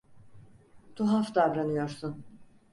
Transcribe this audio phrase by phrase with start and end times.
[0.95, 2.23] Tuhaf davranıyorsun.